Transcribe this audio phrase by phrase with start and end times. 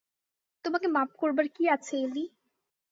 [0.65, 2.23] তোমাকে মাপ করবার কী আছে এলী?